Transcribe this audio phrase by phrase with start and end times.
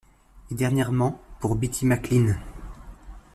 [0.49, 2.35] Et dernièrement pour Bitty McLean.